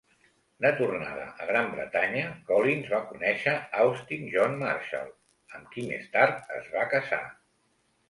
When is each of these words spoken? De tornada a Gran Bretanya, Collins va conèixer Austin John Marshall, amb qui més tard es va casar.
De 0.65 0.69
tornada 0.77 1.25
a 1.45 1.49
Gran 1.49 1.69
Bretanya, 1.73 2.23
Collins 2.49 2.89
va 2.95 3.03
conèixer 3.11 3.55
Austin 3.85 4.27
John 4.35 4.59
Marshall, 4.67 5.15
amb 5.61 5.73
qui 5.77 5.89
més 5.95 6.13
tard 6.21 6.53
es 6.61 6.77
va 6.77 6.93
casar. 6.99 7.25